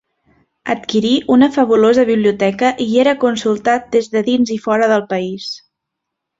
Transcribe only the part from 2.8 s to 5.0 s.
i era consultat des de dins i fora